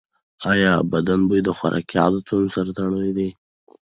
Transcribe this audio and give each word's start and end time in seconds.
ایا 0.51 0.73
بدن 0.91 1.19
بوی 1.27 1.41
د 1.45 1.49
خوراکي 1.57 1.95
عادتونو 2.03 2.47
سره 2.55 2.69
تړلی 2.77 3.11
دی؟ 3.17 3.29